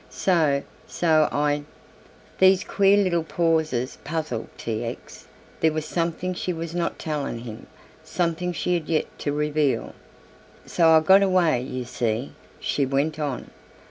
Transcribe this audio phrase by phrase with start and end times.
[0.09, 1.61] So so I"
[2.39, 4.83] These queer little pauses puzzled T.
[4.83, 5.27] X.
[5.59, 7.67] There was something she was not telling him.
[8.03, 9.93] Something she had yet to reveal.
[10.65, 13.51] "So I got away you see," she went on.